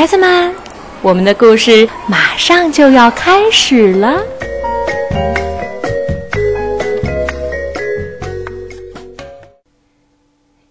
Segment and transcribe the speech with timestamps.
[0.00, 0.54] 孩子们，
[1.02, 4.24] 我们的故事马上就要开始了。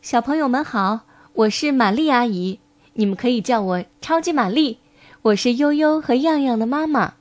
[0.01, 1.01] 小朋友们好，
[1.33, 2.59] 我是玛丽阿姨，
[2.93, 4.79] 你们可以叫我超级玛丽。
[5.21, 7.13] 我是悠悠和样样的妈妈。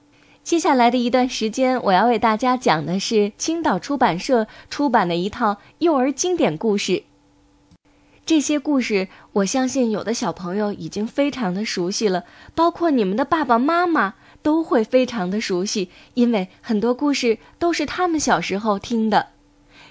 [0.42, 7.02] 接下来的一段时间，我要为大家讲的是青岛出版社出版的一套幼儿经典故事。
[8.28, 19.28] 这些故事，我相信有的小朋友已经非常的熟悉了，包括你们的爸爸妈妈都会非常的熟悉，因为很多故事都是他们小时候听的。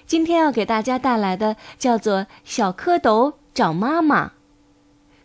[0.06, 4.26] 今天要给大家带来的叫做《小蝌蚪找妈妈》。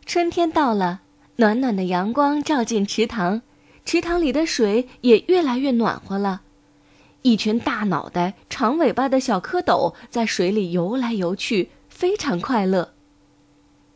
[0.08, 1.02] 春天到了，
[1.36, 3.44] 暖暖的阳光照进池塘，
[3.86, 6.42] 池塘里的水也越来越暖和了。
[7.22, 12.93] 一群大脑袋、长尾巴的小蝌蚪在水里游来游去，非常快乐。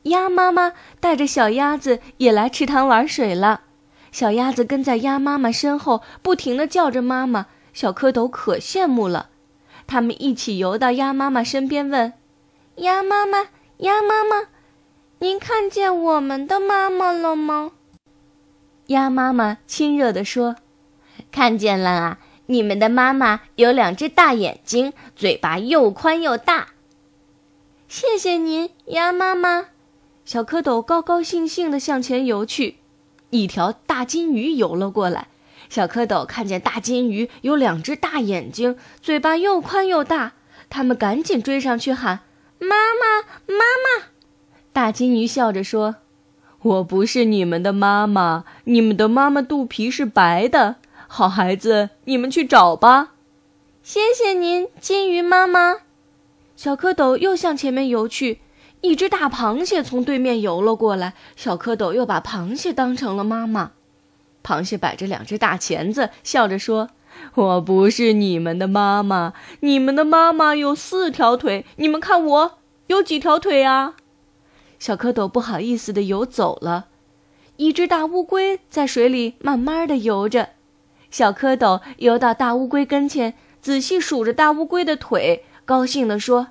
[0.10, 3.62] 鸭妈妈带着小鸭子也来池塘玩水了，
[4.12, 7.48] 小鸭子跟在鸭妈妈身后，不停地叫着妈妈。
[7.74, 9.30] 小蝌蚪可羡慕了，
[9.86, 12.14] 他们一起游到鸭妈妈身边，问
[12.78, 14.48] ：“鸭妈妈，鸭妈妈，
[15.20, 17.74] 您看见我们的妈妈了吗？”
[18.88, 20.56] 鸭妈妈亲热地说
[21.32, 26.70] ：“看见了啊，你们的妈妈有两只大眼睛，嘴巴又宽又大。”
[27.88, 29.68] 谢谢您，鸭妈妈。
[30.28, 32.80] 小蝌蚪高高兴兴地向前游去，
[33.30, 35.30] 一条大金鱼游了过来。
[35.70, 40.34] 小蝌蚪看见大金鱼有两只大眼睛，嘴巴又宽又大，
[40.70, 42.20] 他们赶紧追上去喊
[42.60, 44.08] ：“妈妈，妈妈！”
[44.74, 45.96] 大金鱼笑着说
[46.62, 50.76] ：“我不是你们的妈妈，你们的妈妈肚皮是白的。
[51.08, 53.14] 好孩子，你们去找吧。”
[53.82, 55.78] 谢谢您，金鱼妈妈。
[56.58, 58.42] 小蝌蚪又向前面游去。
[58.82, 63.72] 一只大螃蟹从对面游了过来，小蝌蚪又把螃蟹当成了妈妈。
[64.44, 66.92] 螃蟹摆着两只大钳子，笑着说
[67.36, 73.96] ：“我不是你们的妈妈，你们的妈妈有四条腿，你们看我有几条腿啊？”
[74.80, 76.86] 小蝌蚪不好意思地游走了。
[77.58, 80.50] 一只大乌龟在水里慢慢地游着，
[81.10, 86.50] 小蝌蚪游到大乌龟跟前，仔细数着大乌龟的腿，高兴地说。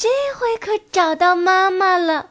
[0.00, 2.30] 这回可找到妈妈了。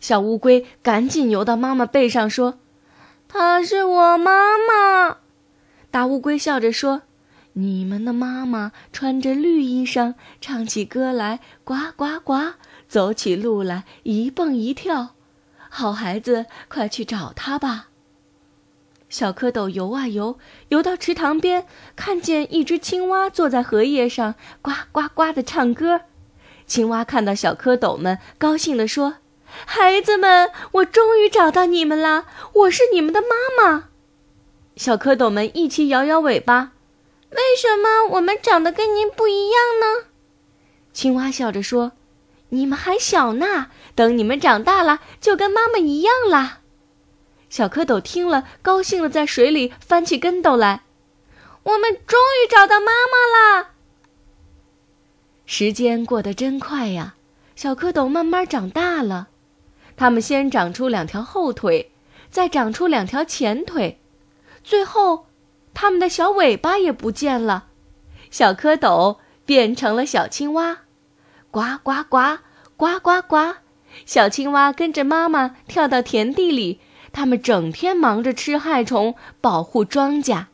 [0.00, 2.58] 小乌龟赶紧游到妈妈背上，说
[3.26, 5.16] ：“她是我妈妈。”
[5.90, 7.00] 大乌龟笑着说
[7.54, 12.52] ：“你们的妈妈穿着绿衣裳，唱起歌来呱呱呱，
[12.86, 15.14] 走起路来一蹦一跳。
[15.70, 17.86] 好孩子，快去找她吧。”
[19.08, 20.38] 小蝌蚪游啊游，
[20.68, 21.66] 游到池塘边，
[21.96, 26.02] 看见一只青蛙坐在荷叶上，呱呱呱的唱歌。
[26.70, 29.14] 青蛙看到小蝌蚪们，高兴地说
[29.66, 32.26] ：“孩子们，我终于找到你们了！
[32.52, 33.26] 我是你们的妈
[33.60, 33.88] 妈。”
[34.78, 36.70] 小蝌蚪们一起摇摇尾巴。
[37.30, 40.06] “为什么我们长得跟您不一样呢？”
[40.94, 41.90] 青蛙笑着说
[42.50, 43.66] ：“你们还小呢，
[43.96, 46.60] 等你们长大了，就跟妈妈一样啦。”
[47.50, 50.84] 小蝌蚪听了，高兴地在水里翻起跟斗来。
[51.64, 53.70] “我们终于找到妈妈啦！”
[55.52, 57.16] 时间过得真快呀，
[57.56, 59.30] 小蝌蚪慢慢长大了。
[59.96, 61.90] 它们先长出两条后腿，
[62.30, 63.98] 再长出两条前腿，
[64.62, 65.26] 最后，
[65.74, 67.66] 它们的小尾巴也不见了。
[68.30, 70.82] 小蝌蚪变成了小青蛙，
[71.50, 72.38] 呱呱呱，
[72.76, 73.56] 呱呱呱。
[74.06, 76.78] 小青蛙跟着妈妈跳到田地里，
[77.10, 80.44] 它们整天忙着吃害虫，保护庄稼。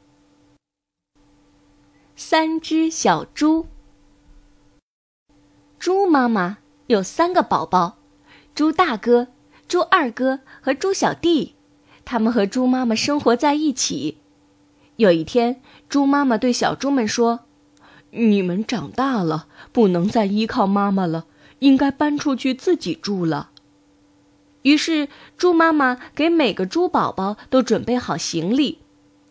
[2.16, 3.66] 三只小猪。
[5.78, 7.98] 猪妈妈有三个宝宝：
[8.54, 9.28] 猪大哥、
[9.69, 11.54] 猪二哥和猪小弟。
[12.04, 14.19] 他们和猪妈妈生活在一起。
[14.97, 17.41] 有一天，猪妈妈对小猪们说
[18.12, 21.27] ：“你们长大了，不能再依靠妈妈了，
[21.59, 23.50] 应该搬出去自己住了。”
[24.62, 28.78] 于是，猪妈妈给每个猪宝宝都准备好行李。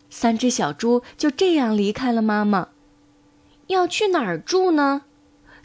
[0.08, 2.68] 三只小猪就这样离开了妈妈。
[3.66, 5.02] 要去哪儿住呢？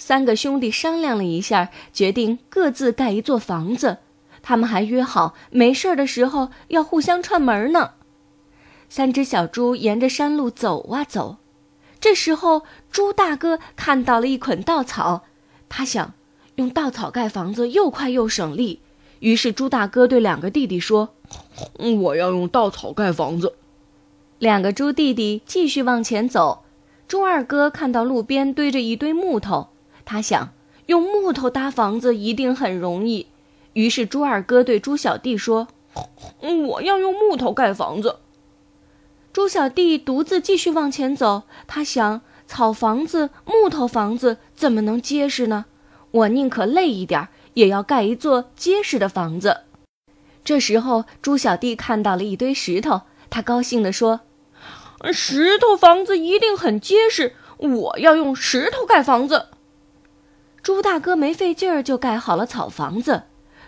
[0.04, 4.00] 三个兄弟商量了一下，决定各自盖一座房子。
[4.42, 7.92] 他们还约好，没事儿的时候要互相串门呢。
[8.90, 11.38] 三只小猪沿着山路走啊走，
[12.00, 15.22] 这时候猪大哥看到了一捆稻草，
[15.70, 16.16] 他想
[16.56, 18.80] 用稻草盖房子又快又省力。
[19.20, 21.14] 于是猪大哥对两个弟弟说
[21.78, 23.54] ：“我要用稻草盖房子。”
[24.40, 26.64] 两个猪弟弟继续往前走。
[27.08, 29.68] 猪二哥看到路边堆着一堆木头。
[30.06, 30.54] 他想
[30.88, 33.28] 用木头搭房子一定很容易，
[33.74, 35.68] 于是猪二哥对猪小弟说
[36.68, 38.18] ：“我要用木头盖房子。
[39.32, 45.66] 猪小弟独自继续往前走，他想：草房子、木头房子怎么能结实呢？
[46.12, 49.62] 我宁可累一点，也要盖一座结实的房子。
[50.44, 54.22] 这时候，猪小弟看到了一堆石头，他高兴地说
[55.14, 59.46] ：“石头房子一定很结实，我要用石头盖房子。”
[60.64, 63.24] 猪大哥没费劲儿就盖好了草房子，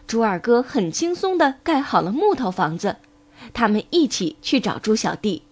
[0.05, 2.97] 猪二哥很轻松地盖好了木头房子。
[3.51, 5.43] 他们一起去找猪小弟。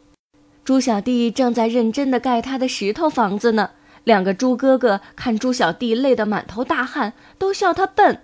[0.63, 3.71] 猪小弟正在认真地盖他的石头房子呢。
[4.03, 8.21] 两个猪哥哥看猪小弟累得满头大汗，都笑他笨。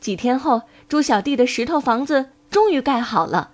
[0.00, 3.50] 几天后，猪小弟的石头房子终于盖好了。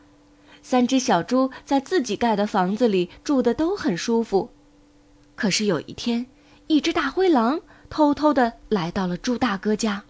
[0.62, 4.50] 三只小猪在自己盖的房子里住得都很舒服。
[5.34, 6.26] 可是有一天，
[6.66, 10.04] 一只大灰狼偷偷地来到了猪大哥家。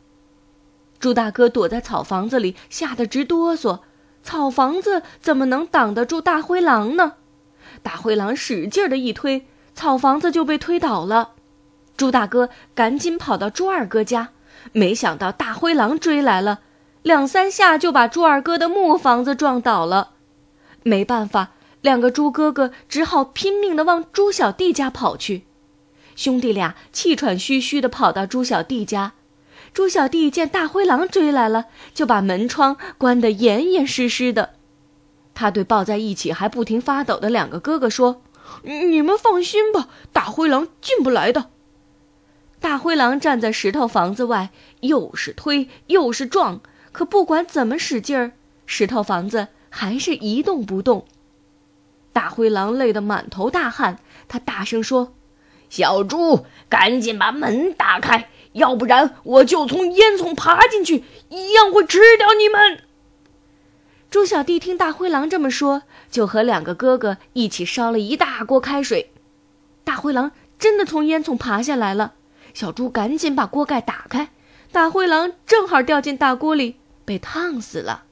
[0.99, 3.81] 猪大哥躲在草房子里，吓得直哆嗦。
[4.23, 7.13] 草房子怎么能挡得住大灰狼呢？
[7.83, 11.33] 大灰狼使劲的一推，草房子就被推倒了。
[11.97, 14.31] 猪大哥赶紧跑到猪二哥家，
[14.73, 16.61] 没想到大灰狼追来了，
[17.03, 20.13] 两三下就把猪二哥的木房子撞倒了。
[20.83, 21.51] 没办法，
[21.83, 25.47] 两个猪哥哥只好拼命的往猪小弟家跑去。
[26.17, 29.13] 兄弟俩气喘吁吁的跑到猪小弟家。
[29.73, 34.55] 猪小弟见大灰狼追来了，就把门窗关得严严实实的。
[35.35, 38.23] 他对抱在一起还不停发抖的两个哥哥说
[38.65, 41.51] ：“你们放心吧，大灰狼进不来的。”
[42.59, 44.49] 大灰狼站在石头房子外，
[44.81, 48.33] 又是推又是撞，可不管怎么使劲儿，
[48.65, 51.05] 石头房子还是一动不动。
[52.15, 55.13] 大灰狼累得满头大汗，他大声说
[55.77, 62.83] ：“小猪，赶紧把门打开！”要不然我就从烟囱爬进去，一样会吃掉你们。
[64.09, 69.13] 猪小弟听大灰狼这么说，就和两个哥哥一起烧了一大锅开水。
[69.85, 72.15] 大灰狼真的从烟囱爬下来了，
[72.55, 74.31] 小猪赶紧把锅盖打开，
[74.73, 78.05] 大灰狼正好掉进大锅里，被烫死了。